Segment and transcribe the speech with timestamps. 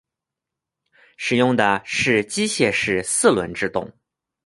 [1.15, 3.93] 使用的是机械式四轮制动。